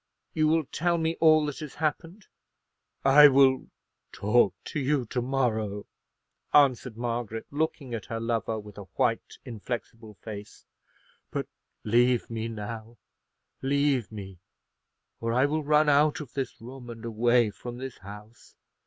[0.33, 2.25] "You will tell me all that has happened?"
[3.05, 3.67] "I will
[4.11, 5.85] talk to you to morrow,"
[6.55, 10.65] answered Margaret, looking at her lover with a white, inflexible face;
[11.29, 11.47] "but
[11.83, 12.97] leave me now;
[13.61, 14.39] leave me,
[15.19, 18.55] or I will run out of this room, and away from this house.